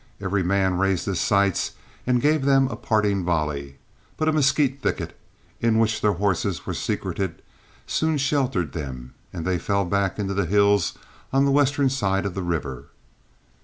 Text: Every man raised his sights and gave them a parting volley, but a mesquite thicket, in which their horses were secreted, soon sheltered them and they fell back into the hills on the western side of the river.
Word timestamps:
Every 0.19 0.41
man 0.41 0.79
raised 0.79 1.05
his 1.05 1.19
sights 1.19 1.73
and 2.07 2.23
gave 2.23 2.43
them 2.43 2.67
a 2.69 2.75
parting 2.75 3.23
volley, 3.23 3.75
but 4.17 4.27
a 4.27 4.31
mesquite 4.33 4.81
thicket, 4.81 5.15
in 5.59 5.77
which 5.77 6.01
their 6.01 6.13
horses 6.13 6.65
were 6.65 6.73
secreted, 6.73 7.39
soon 7.85 8.17
sheltered 8.17 8.71
them 8.73 9.13
and 9.31 9.45
they 9.45 9.59
fell 9.59 9.85
back 9.85 10.17
into 10.17 10.33
the 10.33 10.47
hills 10.47 10.97
on 11.31 11.45
the 11.45 11.51
western 11.51 11.91
side 11.91 12.25
of 12.25 12.33
the 12.33 12.41
river. 12.41 12.85